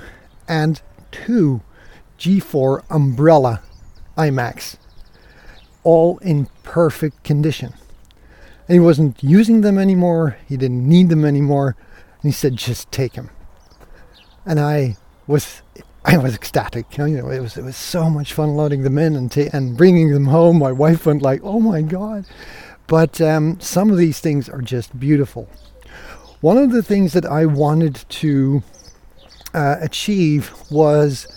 [0.48, 0.82] and
[1.12, 1.62] two
[2.18, 3.62] G4 Umbrella
[4.18, 4.78] iMacs
[5.84, 7.74] all in perfect condition.
[8.68, 11.76] And he wasn't using them anymore, he didn't need them anymore,
[12.22, 13.30] and he said, just take them.
[14.46, 15.62] And I was
[16.06, 16.98] I was ecstatic.
[16.98, 19.78] You know, it was it was so much fun loading them in and ta- and
[19.78, 20.60] bringing them home.
[20.60, 22.26] My wife went like, "Oh my god!"
[22.88, 25.48] But um, some of these things are just beautiful.
[26.42, 28.64] One of the things that I wanted to
[29.54, 31.28] uh, achieve was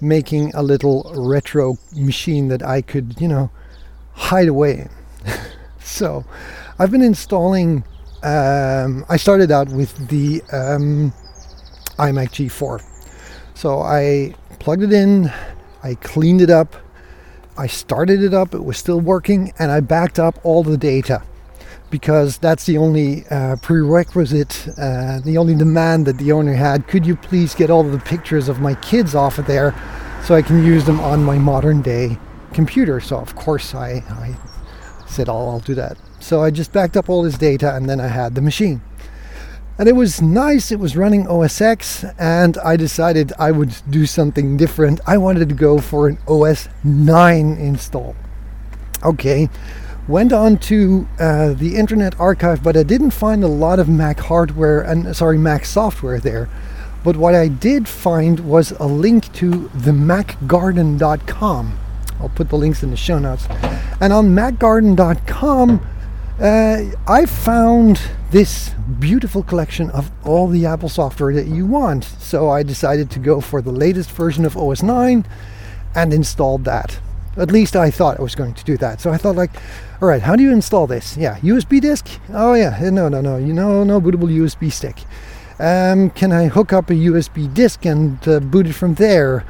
[0.00, 3.50] making a little retro machine that I could, you know,
[4.14, 4.88] hide away.
[5.80, 6.24] so
[6.78, 7.84] I've been installing,
[8.22, 11.12] um, I started out with the um,
[11.98, 12.82] iMac G4.
[13.54, 15.30] So I plugged it in,
[15.82, 16.74] I cleaned it up,
[17.56, 21.22] I started it up, it was still working, and I backed up all the data
[21.90, 26.88] because that's the only uh, prerequisite, uh, the only demand that the owner had.
[26.88, 29.72] Could you please get all the pictures of my kids off of there
[30.24, 32.18] so I can use them on my modern day
[32.54, 33.00] computer?
[33.00, 34.36] So, of course, I, I
[35.06, 35.98] said, I'll, I'll do that.
[36.20, 38.80] So I just backed up all this data and then I had the machine.
[39.76, 44.06] And it was nice, it was running OS X, and I decided I would do
[44.06, 45.00] something different.
[45.04, 48.14] I wanted to go for an OS 9 install.
[49.02, 49.48] Okay,
[50.06, 54.20] went on to uh, the Internet Archive, but I didn't find a lot of Mac
[54.20, 56.48] hardware and sorry, Mac software there.
[57.02, 61.78] But what I did find was a link to the MacGarden.com.
[62.20, 63.46] I'll put the links in the show notes.
[64.00, 65.86] And on MacGarden.com,
[66.40, 68.00] uh, I found
[68.30, 72.04] this beautiful collection of all the Apple software that you want.
[72.04, 75.24] So I decided to go for the latest version of OS 9
[75.94, 76.98] and installed that.
[77.36, 79.00] At least I thought I was going to do that.
[79.00, 79.50] So I thought, like,
[80.00, 81.16] all right, how do you install this?
[81.16, 82.08] Yeah, USB disk?
[82.30, 85.02] Oh, yeah, no, no, no, you know, no bootable USB stick.
[85.58, 89.44] Um, can I hook up a USB disk and uh, boot it from there?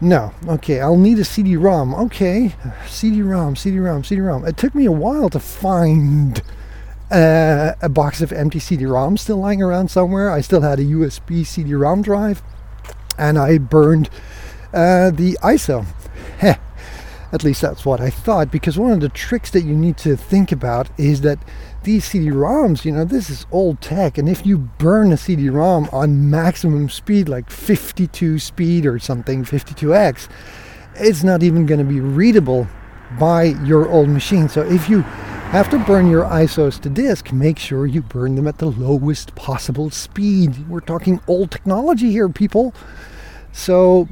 [0.00, 0.32] No.
[0.46, 1.94] Okay, I'll need a CD-ROM.
[1.94, 2.54] Okay,
[2.86, 4.46] CD-ROM, CD-ROM, CD-ROM.
[4.46, 6.42] It took me a while to find
[7.10, 10.30] uh, a box of empty CD-ROMs still lying around somewhere.
[10.30, 12.42] I still had a USB CD-ROM drive,
[13.16, 14.10] and I burned
[14.72, 15.86] uh, the ISO.
[17.32, 20.16] At least that's what I thought, because one of the tricks that you need to
[20.16, 21.38] think about is that
[21.84, 26.30] these CD-ROMs, you know, this is old tech, and if you burn a CD-ROM on
[26.30, 30.28] maximum speed, like 52 speed or something, 52x,
[30.96, 32.66] it's not even going to be readable
[33.18, 34.48] by your old machine.
[34.48, 38.48] So if you have to burn your ISOs to disk, make sure you burn them
[38.48, 40.68] at the lowest possible speed.
[40.68, 42.74] We're talking old technology here, people.
[43.52, 44.08] So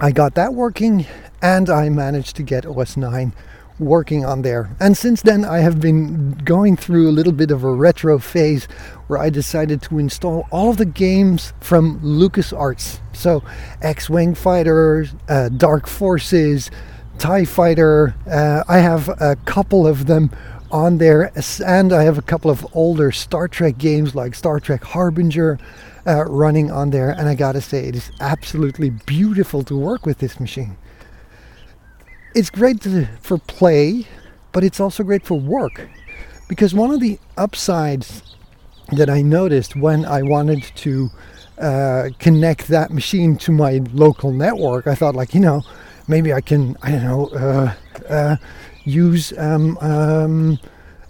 [0.00, 1.06] I got that working
[1.42, 3.32] and I managed to get OS 9
[3.78, 4.70] working on there.
[4.80, 8.64] And since then, I have been going through a little bit of a retro phase
[9.06, 13.00] where I decided to install all of the games from LucasArts.
[13.12, 13.42] So,
[13.82, 16.70] X Wing Fighter, uh, Dark Forces,
[17.18, 18.14] TIE Fighter.
[18.30, 20.30] Uh, I have a couple of them
[20.70, 21.32] on there,
[21.66, 25.58] and I have a couple of older Star Trek games like Star Trek Harbinger.
[26.06, 30.20] Uh, running on there, and I gotta say, it is absolutely beautiful to work with
[30.20, 30.78] this machine
[32.38, 34.06] it's great to, for play,
[34.52, 35.88] but it's also great for work.
[36.48, 38.22] Because one of the upsides
[38.92, 41.10] that I noticed when I wanted to
[41.58, 45.64] uh, connect that machine to my local network, I thought, like, you know,
[46.06, 47.74] maybe I can, I don't know, uh,
[48.08, 48.36] uh,
[48.84, 50.60] use um, um,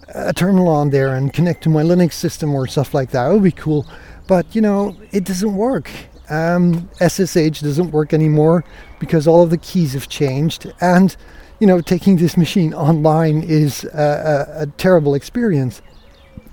[0.07, 3.29] a terminal on there and connect to my Linux system or stuff like that.
[3.29, 3.85] It would be cool.
[4.27, 5.91] But, you know, it doesn't work.
[6.29, 8.63] Um, SSH doesn't work anymore
[8.99, 10.71] because all of the keys have changed.
[10.79, 11.15] And,
[11.59, 15.81] you know, taking this machine online is a, a, a terrible experience.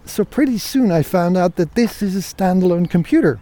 [0.05, 3.41] So pretty soon I found out that this is a standalone computer.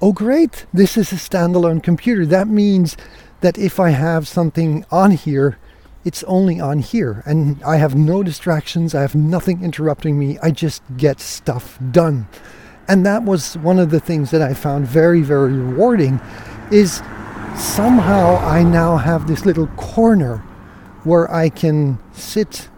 [0.00, 2.24] Oh, great, this is a standalone computer.
[2.24, 2.96] That means
[3.40, 5.58] that if I have something on here,
[6.04, 7.22] it's only on here.
[7.26, 10.38] And I have no distractions, I have nothing interrupting me.
[10.42, 12.28] I just get stuff done.
[12.90, 16.20] And that was one of the things that I found very, very rewarding
[16.72, 16.96] is
[17.56, 20.38] somehow I now have this little corner
[21.04, 22.68] where I can sit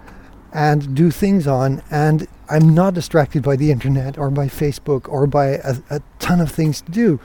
[0.52, 5.26] and do things on and I'm not distracted by the internet or by Facebook or
[5.26, 7.18] by a, a ton of things to do.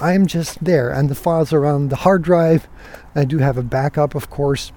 [0.00, 2.66] I'm just there and the files are on the hard drive.
[3.14, 4.72] I do have a backup, of course,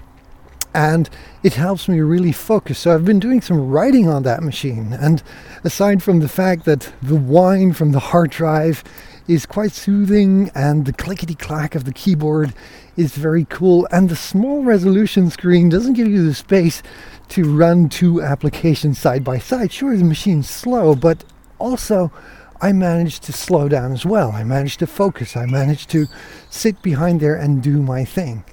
[0.76, 1.08] and
[1.42, 2.80] it helps me really focus.
[2.80, 4.92] So I've been doing some writing on that machine.
[4.92, 5.22] And
[5.64, 8.84] aside from the fact that the whine from the hard drive
[9.26, 12.52] is quite soothing and the clickety clack of the keyboard
[12.94, 16.82] is very cool, and the small resolution screen doesn't give you the space
[17.28, 19.72] to run two applications side by side.
[19.72, 21.24] Sure, the machine's slow, but
[21.58, 22.12] also
[22.60, 24.30] I managed to slow down as well.
[24.32, 25.36] I managed to focus.
[25.36, 26.06] I managed to
[26.48, 28.44] sit behind there and do my thing.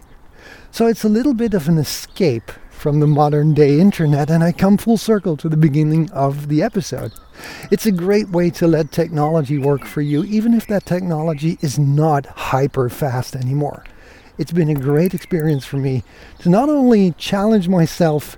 [0.73, 4.51] So it's a little bit of an escape from the modern day internet, and I
[4.51, 7.11] come full circle to the beginning of the episode.
[7.69, 11.77] It's a great way to let technology work for you, even if that technology is
[11.77, 13.83] not hyper fast anymore.
[14.39, 16.01] It's been a great experience for me
[16.39, 18.35] to not only challenge myself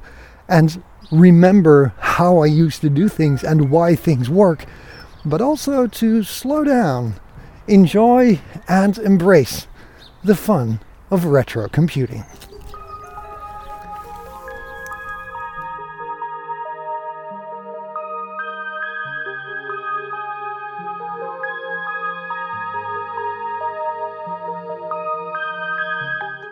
[0.50, 0.84] and
[1.14, 4.66] remember how I used to do things and why things work,
[5.24, 7.14] but also to slow down,
[7.70, 9.68] enjoy, and embrace
[10.22, 10.82] the fun
[11.12, 12.24] of retro computing.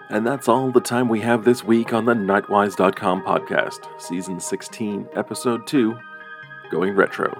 [0.09, 5.07] And that's all the time we have this week on the Nightwise.com podcast, Season 16,
[5.15, 5.97] Episode 2
[6.69, 7.35] Going Retro.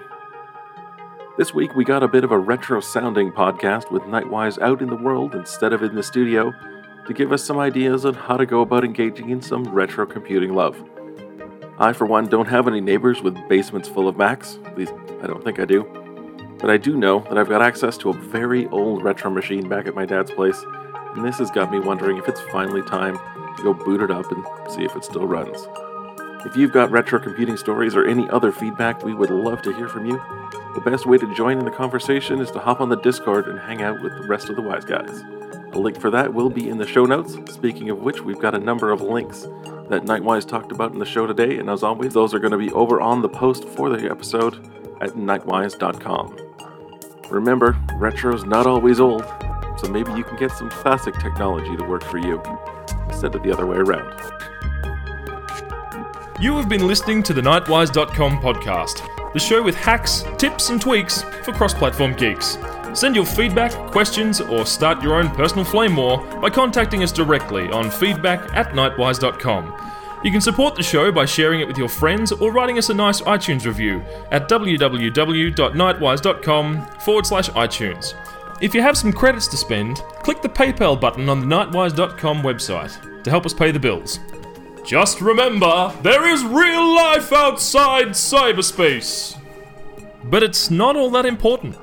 [1.38, 4.90] This week we got a bit of a retro sounding podcast with Nightwise out in
[4.90, 6.52] the world instead of in the studio
[7.08, 10.54] to give us some ideas on how to go about engaging in some retro computing
[10.54, 10.82] love.
[11.80, 15.28] I, for one, don't have any neighbors with basements full of Macs, at least I
[15.28, 15.84] don't think I do.
[16.60, 19.88] But I do know that I've got access to a very old retro machine back
[19.88, 20.64] at my dad's place
[21.16, 23.18] and this has got me wondering if it's finally time
[23.58, 25.68] to go boot it up and see if it still runs.
[26.46, 29.88] If you've got retro computing stories or any other feedback, we would love to hear
[29.88, 30.22] from you.
[30.74, 33.60] The best way to join in the conversation is to hop on the Discord and
[33.60, 35.24] hang out with the rest of the wise guys.
[35.74, 37.38] A link for that will be in the show notes.
[37.52, 39.42] Speaking of which, we've got a number of links
[39.90, 42.58] that Nightwise talked about in the show today, and as always, those are going to
[42.58, 44.56] be over on the post for the episode
[45.02, 46.38] at nightwise.com.
[47.30, 49.24] Remember, retro's not always old,
[49.78, 52.42] so maybe you can get some classic technology to work for you
[53.08, 54.14] instead of the other way around.
[56.40, 61.24] You have been listening to the Nightwise.com podcast, the show with hacks, tips, and tweaks
[61.44, 62.58] for cross platform geeks.
[62.94, 67.68] Send your feedback, questions, or start your own personal flame war by contacting us directly
[67.70, 69.92] on feedback at nightwise.com.
[70.24, 72.94] You can support the show by sharing it with your friends or writing us a
[72.94, 78.14] nice iTunes review at www.nightwise.com forward slash iTunes.
[78.62, 83.24] If you have some credits to spend, click the PayPal button on the Nightwise.com website
[83.24, 84.20] to help us pay the bills.
[84.86, 89.38] Just remember, there is real life outside cyberspace!
[90.24, 91.78] But it's not all that important.